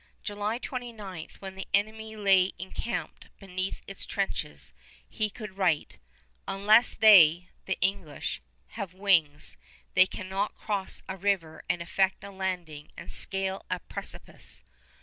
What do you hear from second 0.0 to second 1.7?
July 29, when the